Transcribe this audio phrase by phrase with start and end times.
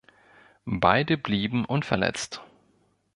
[0.65, 2.41] Beide blieben unverletzt.